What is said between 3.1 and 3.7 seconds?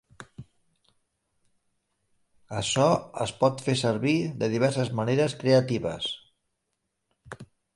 es pot